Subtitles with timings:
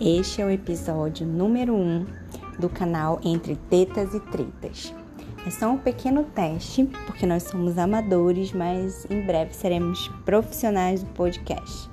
[0.00, 2.06] Este é o episódio número 1 um
[2.56, 4.94] do canal Entre Tetas e Tretas.
[5.44, 11.10] É só um pequeno teste, porque nós somos amadores, mas em breve seremos profissionais do
[11.10, 11.90] podcast.